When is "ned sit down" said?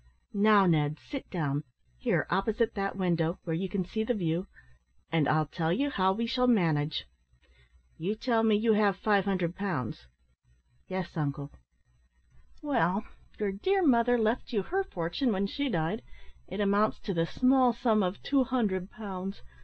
0.65-1.63